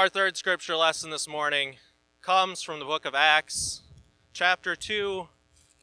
[0.00, 1.76] Our third scripture lesson this morning
[2.22, 3.82] comes from the book of Acts,
[4.32, 5.28] chapter 2,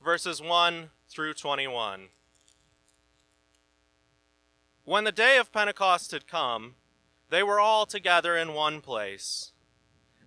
[0.04, 2.08] verses 1 through 21.
[4.86, 6.74] When the day of Pentecost had come,
[7.30, 9.52] they were all together in one place.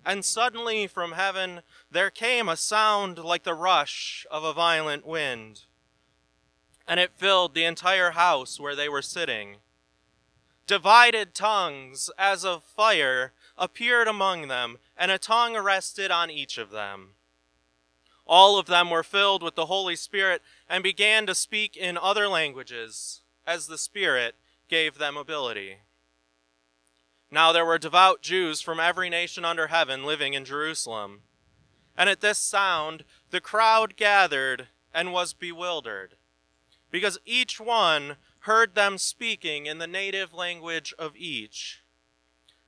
[0.07, 5.63] And suddenly from heaven there came a sound like the rush of a violent wind,
[6.87, 9.57] and it filled the entire house where they were sitting.
[10.69, 16.71] Divided tongues as of fire appeared among them, and a tongue rested on each of
[16.71, 17.11] them.
[18.27, 22.27] All of them were filled with the Holy Spirit and began to speak in other
[22.27, 24.35] languages as the Spirit
[24.69, 25.79] gave them ability.
[27.31, 31.23] Now there were devout Jews from every nation under heaven living in Jerusalem.
[31.97, 36.15] And at this sound the crowd gathered and was bewildered,
[36.91, 41.83] because each one heard them speaking in the native language of each.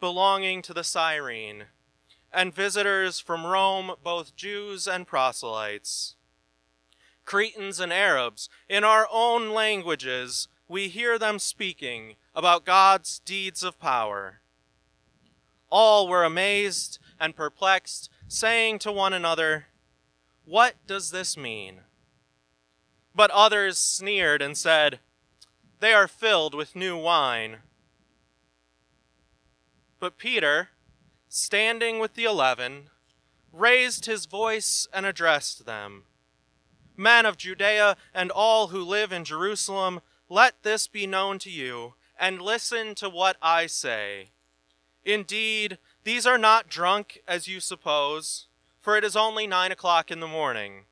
[0.00, 1.64] belonging to the Cyrene,
[2.32, 6.16] and visitors from Rome, both Jews and proselytes.
[7.24, 13.78] Cretans and Arabs, in our own languages, we hear them speaking about God's deeds of
[13.78, 14.40] power.
[15.70, 19.66] All were amazed and perplexed, saying to one another,
[20.44, 21.80] What does this mean?
[23.14, 24.98] But others sneered and said,
[25.80, 27.58] They are filled with new wine.
[30.04, 30.68] But Peter,
[31.30, 32.90] standing with the eleven,
[33.50, 36.04] raised his voice and addressed them
[36.94, 41.94] Men of Judea and all who live in Jerusalem, let this be known to you
[42.20, 44.32] and listen to what I say.
[45.06, 48.48] Indeed, these are not drunk as you suppose,
[48.82, 50.84] for it is only nine o'clock in the morning.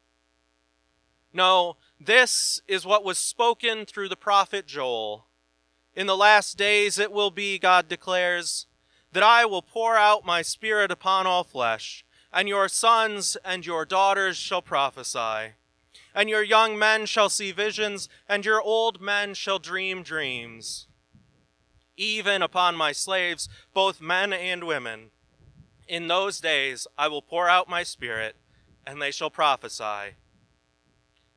[1.35, 5.27] No, this is what was spoken through the prophet Joel.
[5.95, 8.69] In the last days it will be, God declares,
[9.13, 13.85] that I will pour out my spirit upon all flesh, and your sons and your
[13.85, 15.53] daughters shall prophesy.
[16.15, 20.87] And your young men shall see visions, and your old men shall dream dreams
[21.97, 25.11] even upon my slaves, both men and women.
[25.87, 28.37] In those days I will pour out my spirit,
[28.87, 30.17] and they shall prophesy.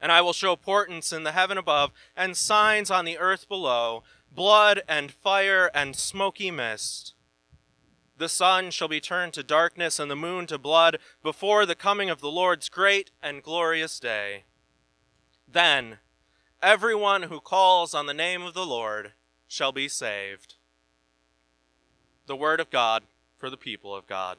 [0.01, 4.03] And I will show portents in the heaven above, and signs on the earth below
[4.31, 7.14] blood and fire and smoky mist.
[8.17, 12.09] The sun shall be turned to darkness, and the moon to blood, before the coming
[12.09, 14.45] of the Lord's great and glorious day.
[15.47, 15.99] Then
[16.61, 19.13] everyone who calls on the name of the Lord
[19.47, 20.55] shall be saved.
[22.25, 23.03] The word of God
[23.37, 24.37] for the people of God.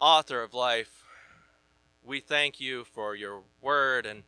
[0.00, 1.04] Author of life,
[2.02, 4.22] we thank you for your word, and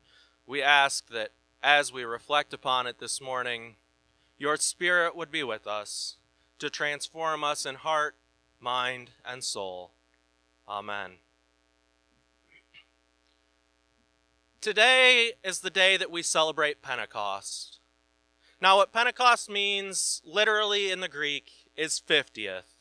[0.46, 1.30] we ask that
[1.62, 3.76] as we reflect upon it this morning,
[4.36, 6.16] your spirit would be with us
[6.58, 8.16] to transform us in heart,
[8.60, 9.92] mind, and soul.
[10.68, 11.12] Amen.
[14.60, 17.78] Today is the day that we celebrate Pentecost.
[18.60, 22.76] Now, what Pentecost means, literally in the Greek, is 50th.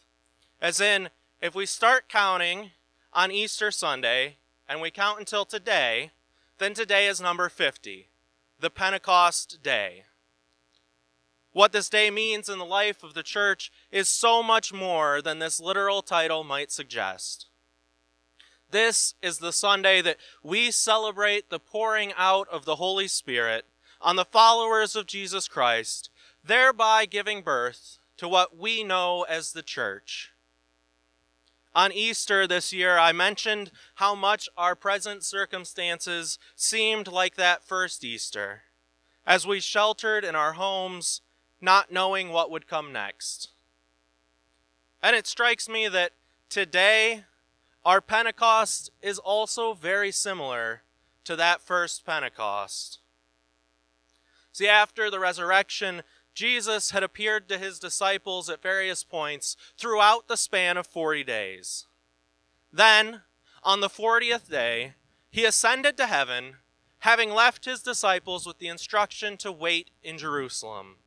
[0.61, 1.07] As in,
[1.41, 2.71] if we start counting
[3.13, 6.11] on Easter Sunday and we count until today,
[6.57, 8.09] then today is number 50,
[8.59, 10.05] the Pentecost Day.
[11.53, 15.39] What this day means in the life of the church is so much more than
[15.39, 17.47] this literal title might suggest.
[18.69, 23.65] This is the Sunday that we celebrate the pouring out of the Holy Spirit
[23.99, 26.09] on the followers of Jesus Christ,
[26.41, 30.31] thereby giving birth to what we know as the church.
[31.73, 38.03] On Easter this year, I mentioned how much our present circumstances seemed like that first
[38.03, 38.63] Easter,
[39.25, 41.21] as we sheltered in our homes
[41.61, 43.49] not knowing what would come next.
[45.01, 46.11] And it strikes me that
[46.49, 47.23] today,
[47.85, 50.81] our Pentecost is also very similar
[51.23, 52.99] to that first Pentecost.
[54.51, 60.37] See, after the resurrection, Jesus had appeared to his disciples at various points throughout the
[60.37, 61.87] span of 40 days.
[62.71, 63.21] Then,
[63.63, 64.93] on the 40th day,
[65.29, 66.57] he ascended to heaven,
[66.99, 70.97] having left his disciples with the instruction to wait in Jerusalem.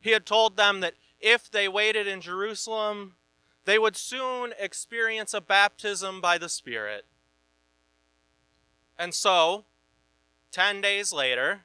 [0.00, 3.14] He had told them that if they waited in Jerusalem,
[3.64, 7.06] they would soon experience a baptism by the Spirit.
[8.98, 9.64] And so,
[10.50, 11.62] ten days later,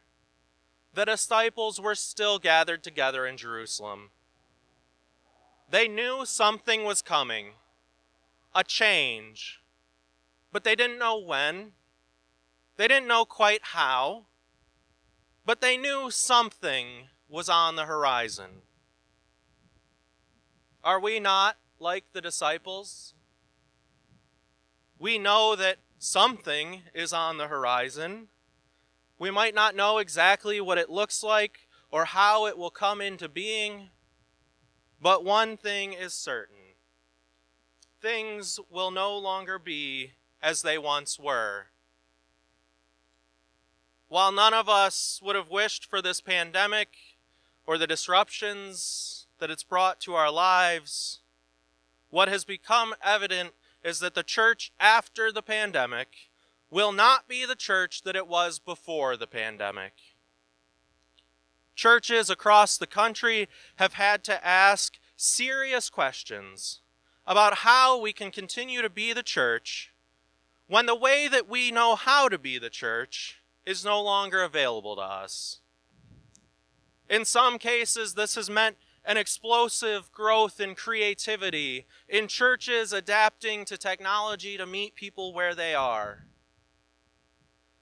[0.94, 4.09] the disciples were still gathered together in Jerusalem.
[5.69, 7.51] They knew something was coming,
[8.56, 9.62] a change,
[10.51, 11.74] but they didn't know when.
[12.77, 14.25] They didn't know quite how,
[15.45, 18.63] but they knew something was on the horizon.
[20.83, 23.13] Are we not like the disciples?
[24.97, 28.30] We know that something is on the horizon.
[29.19, 33.27] We might not know exactly what it looks like or how it will come into
[33.27, 33.89] being,
[35.01, 36.56] but one thing is certain
[38.01, 40.12] things will no longer be
[40.42, 41.68] as they once were.
[44.07, 46.89] While none of us would have wished for this pandemic
[47.68, 51.19] or the disruptions that it's brought to our lives,
[52.10, 53.51] what has become evident
[53.83, 56.29] is that the church after the pandemic
[56.69, 59.94] will not be the church that it was before the pandemic.
[61.75, 66.81] Churches across the country have had to ask serious questions
[67.25, 69.94] about how we can continue to be the church
[70.68, 74.95] when the way that we know how to be the church is no longer available
[74.95, 75.60] to us.
[77.10, 83.77] In some cases, this has meant an explosive growth in creativity, in churches adapting to
[83.77, 86.25] technology to meet people where they are.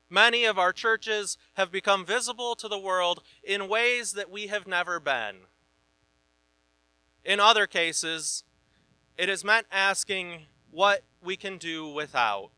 [0.09, 4.65] Many of our churches have become visible to the world in ways that we have
[4.65, 5.35] never been.
[7.25, 8.43] In other cases,
[9.17, 12.51] it has meant asking what we can do without.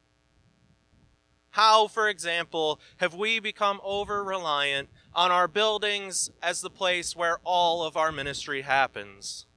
[1.52, 7.40] How, for example, have we become over reliant on our buildings as the place where
[7.44, 9.48] all of our ministry happens?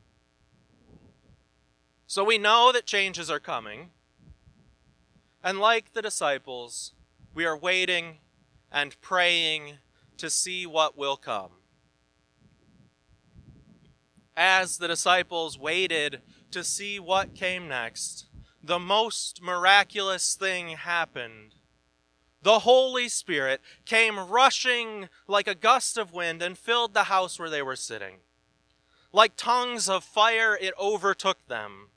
[2.07, 3.91] So we know that changes are coming.
[5.45, 6.95] And like the disciples,
[7.35, 8.19] we are waiting
[8.71, 9.79] and praying
[10.19, 11.51] to see what will come.
[14.37, 18.27] As the disciples waited to see what came next,
[18.63, 21.55] the most miraculous thing happened
[22.43, 27.51] the Holy Spirit came rushing like a gust of wind and filled the house where
[27.51, 28.17] they were sitting.
[29.13, 31.91] Like tongues of fire, it overtook them.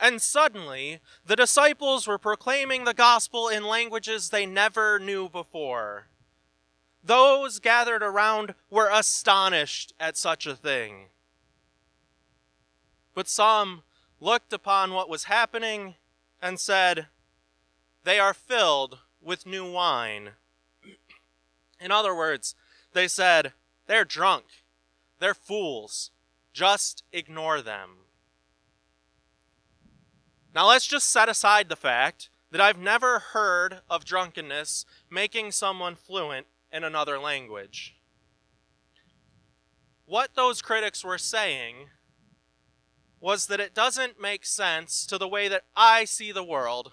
[0.00, 6.06] And suddenly, the disciples were proclaiming the gospel in languages they never knew before.
[7.02, 11.06] Those gathered around were astonished at such a thing.
[13.14, 13.82] But some
[14.20, 15.96] looked upon what was happening
[16.40, 17.06] and said,
[18.04, 20.30] They are filled with new wine.
[21.80, 22.54] In other words,
[22.92, 23.52] they said,
[23.88, 24.44] they're drunk,
[25.18, 26.10] they're fools,
[26.52, 28.07] just ignore them.
[30.54, 35.94] Now let's just set aside the fact that I've never heard of drunkenness making someone
[35.94, 37.96] fluent in another language.
[40.06, 41.88] What those critics were saying
[43.20, 46.92] was that it doesn't make sense to the way that I see the world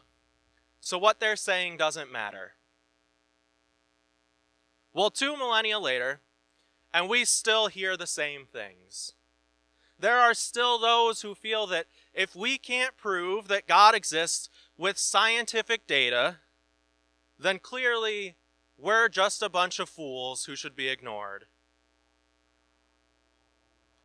[0.85, 2.51] so what they're saying doesn't matter.
[4.93, 6.21] Well, two millennia later,
[6.93, 9.13] and we still hear the same things.
[9.97, 14.97] There are still those who feel that if we can't prove that God exists with
[14.97, 16.37] scientific data,
[17.37, 18.35] then clearly
[18.77, 21.45] we're just a bunch of fools who should be ignored.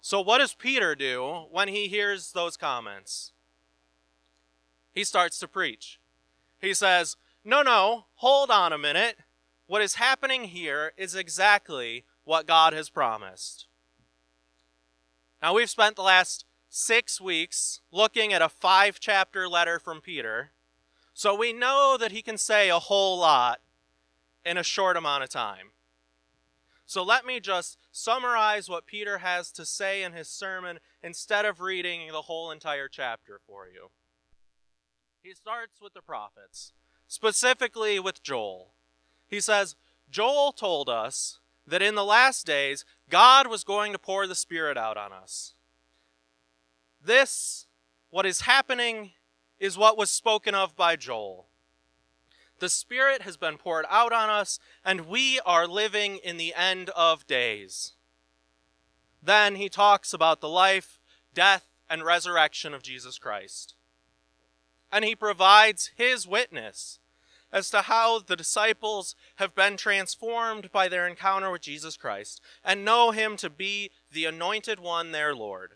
[0.01, 3.33] So, what does Peter do when he hears those comments?
[4.93, 6.01] He starts to preach.
[6.61, 9.19] He says, No, no, hold on a minute.
[9.67, 13.67] What is happening here is exactly what God has promised.
[15.41, 20.53] Now, we've spent the last six weeks looking at a five chapter letter from Peter,
[21.13, 23.61] so we know that he can say a whole lot
[24.47, 25.73] in a short amount of time.
[26.87, 31.61] So let me just summarize what Peter has to say in his sermon instead of
[31.61, 33.91] reading the whole entire chapter for you.
[35.23, 36.73] He starts with the prophets,
[37.07, 38.73] specifically with Joel.
[39.27, 39.77] He says,
[40.11, 44.77] Joel told us that in the last days, God was going to pour the Spirit
[44.77, 45.55] out on us.
[47.03, 47.67] This,
[48.11, 49.13] what is happening,
[49.59, 51.47] is what was spoken of by Joel.
[52.59, 56.91] The Spirit has been poured out on us, and we are living in the end
[56.91, 57.95] of days.
[59.23, 61.01] Then he talks about the life,
[61.35, 63.75] death, and resurrection of Jesus Christ
[64.93, 66.99] and he provides his witness
[67.53, 72.85] as to how the disciples have been transformed by their encounter with Jesus Christ and
[72.85, 75.75] know him to be the anointed one, their Lord.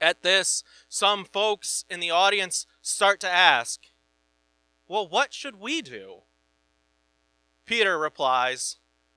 [0.00, 3.80] At this, some folks in the audience start to ask,
[4.86, 6.22] Well, what should we do?
[7.66, 8.76] Peter replies,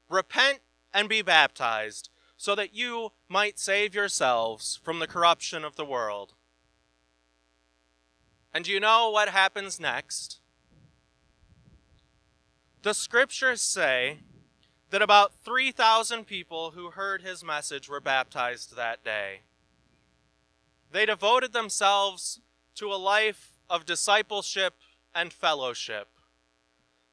[0.09, 0.59] Repent
[0.93, 6.33] and be baptized, so that you might save yourselves from the corruption of the world.
[8.53, 10.39] And you know what happens next?
[12.81, 14.19] The scriptures say
[14.89, 19.41] that about 3,000 people who heard his message were baptized that day.
[20.91, 22.41] They devoted themselves
[22.75, 24.75] to a life of discipleship
[25.15, 26.09] and fellowship.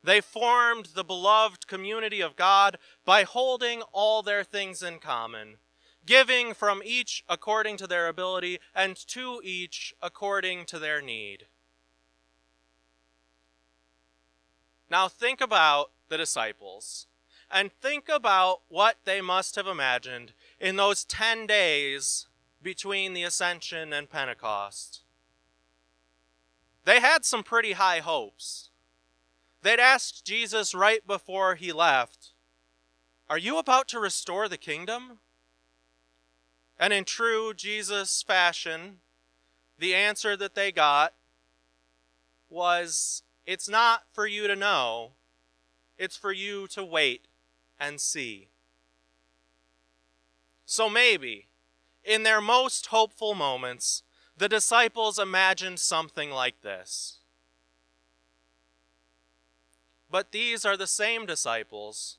[0.03, 5.59] They formed the beloved community of God by holding all their things in common,
[6.07, 11.47] giving from each according to their ability, and to each according to their need.
[14.91, 17.07] Now think about the disciples
[17.51, 22.27] and think about what they must have imagined in those 10 days
[22.63, 25.03] between the ascension and Pentecost.
[26.85, 28.71] They had some pretty high hopes.
[29.63, 32.31] They'd asked Jesus right before he left,
[33.29, 35.19] Are you about to restore the kingdom?
[36.79, 39.01] And in true Jesus fashion,
[39.79, 41.13] the answer that they got
[42.49, 45.13] was, it's not for you to know,
[45.99, 47.27] it's for you to wait
[47.81, 48.49] and see.
[50.65, 51.48] So maybe,
[52.05, 54.03] in their most hopeful moments,
[54.37, 57.19] the disciples imagined something like this.
[60.11, 62.19] But these are the same disciples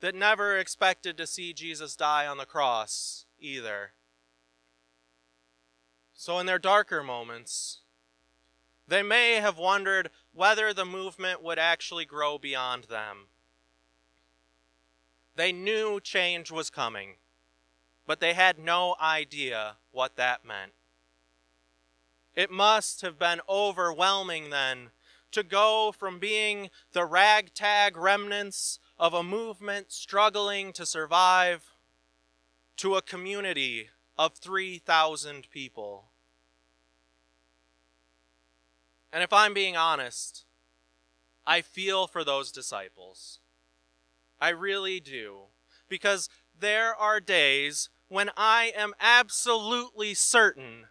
[0.00, 3.92] that never expected to see Jesus die on the cross either.
[6.12, 7.80] So, in their darker moments,
[8.86, 13.28] they may have wondered whether the movement would actually grow beyond them.
[15.36, 17.14] They knew change was coming,
[18.08, 20.72] but they had no idea what that meant.
[22.34, 24.92] It must have been overwhelming then
[25.30, 31.64] to go from being the ragtag remnants of a movement struggling to survive
[32.78, 36.06] to a community of 3,000 people.
[39.12, 40.46] And if I'm being honest,
[41.46, 43.40] I feel for those disciples.
[44.40, 45.40] I really do.
[45.90, 50.86] Because there are days when I am absolutely certain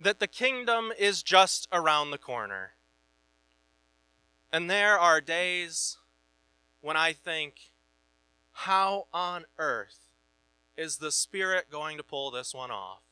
[0.00, 2.72] that the kingdom is just around the corner.
[4.52, 5.98] And there are days
[6.80, 7.70] when I think,
[8.52, 9.98] how on earth
[10.76, 13.02] is the Spirit going to pull this one off?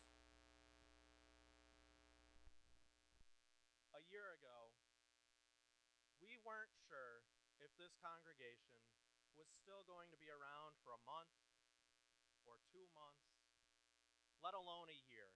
[14.43, 15.29] let alone a year.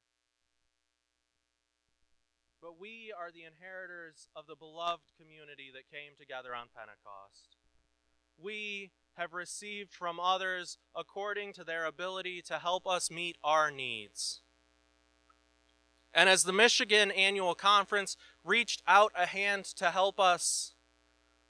[2.64, 7.58] But we are the inheritors of the beloved community that came together on Pentecost.
[8.42, 14.40] We have received from others according to their ability to help us meet our needs.
[16.14, 20.72] And as the Michigan Annual Conference reached out a hand to help us,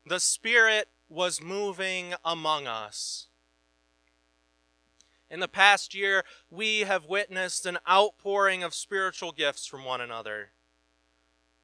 [0.05, 3.29] the Spirit was moving among us.
[5.31, 10.51] In the past year, we have witnessed an outpouring of spiritual gifts from one another.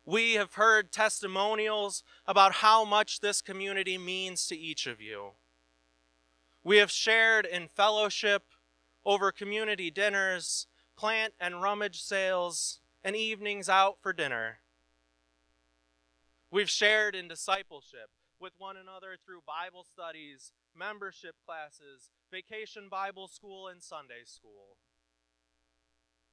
[0.04, 5.32] We have heard testimonials about how much this community means to each of you.
[6.64, 8.44] We have shared in fellowship
[9.04, 10.66] over community dinners,
[10.96, 14.58] plant and rummage sales, and evenings out for dinner.
[16.50, 23.68] We've shared in discipleship with one another through Bible studies, membership classes, vacation Bible school,
[23.68, 24.76] and Sunday school.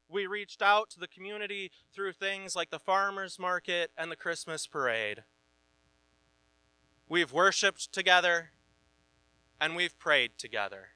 [0.09, 4.65] We reached out to the community through things like the farmers market and the Christmas
[4.65, 5.23] parade.
[7.09, 8.51] We've worshiped together
[9.59, 10.89] and we've prayed together.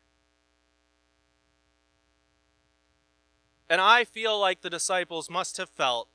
[3.69, 6.09] And I feel like the disciples must have felt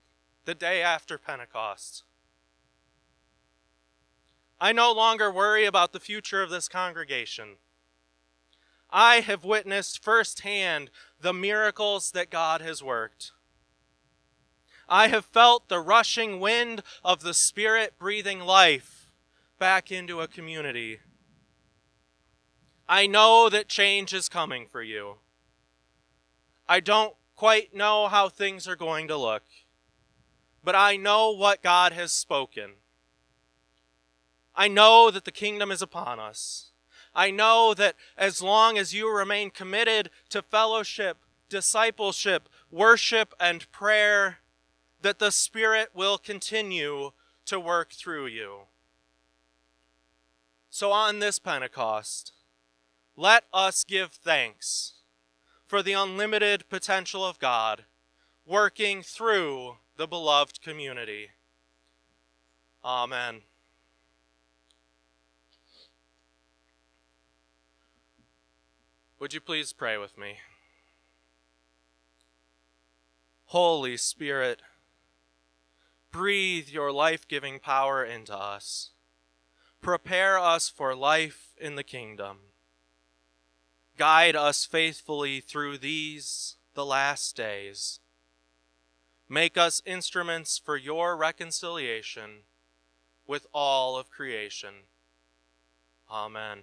[0.44, 2.04] the day after Pentecost.
[4.60, 7.56] I no longer worry about the future of this congregation.
[8.90, 10.90] I have witnessed firsthand
[11.20, 13.32] the miracles that God has worked.
[14.88, 19.10] I have felt the rushing wind of the Spirit breathing life
[19.58, 21.00] back into a community.
[22.88, 25.16] I know that change is coming for you.
[26.68, 29.42] I don't quite know how things are going to look,
[30.62, 32.72] but I know what God has spoken.
[34.54, 36.70] I know that the kingdom is upon us.
[37.16, 41.16] I know that as long as you remain committed to fellowship,
[41.48, 44.38] discipleship, worship, and prayer,
[45.00, 47.12] that the Spirit will continue
[47.46, 48.66] to work through you.
[50.68, 52.32] So on this Pentecost,
[53.16, 54.92] let us give thanks
[55.66, 57.84] for the unlimited potential of God
[58.44, 61.30] working through the beloved community.
[62.84, 63.40] Amen.
[69.26, 70.36] Would you please pray with me?
[73.46, 74.62] Holy Spirit,
[76.12, 78.90] breathe your life giving power into us.
[79.82, 82.36] Prepare us for life in the kingdom.
[83.98, 87.98] Guide us faithfully through these, the last days.
[89.28, 92.42] Make us instruments for your reconciliation
[93.26, 94.84] with all of creation.
[96.08, 96.58] Amen.